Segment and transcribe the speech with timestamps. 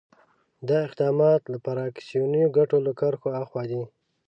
[0.67, 3.81] دا اقدامات له فراکسیوني ګټو له کرښو آخوا دي.